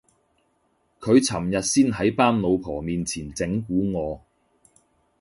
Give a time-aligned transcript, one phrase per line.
[0.99, 4.19] 佢尋日先喺班老婆面前整蠱我